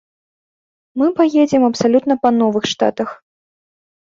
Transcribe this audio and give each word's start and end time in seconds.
Мы 1.01 1.07
паедзем 1.19 1.63
абсалютна 1.69 2.13
па 2.25 2.29
новых 2.41 2.63
штатах. 2.73 3.09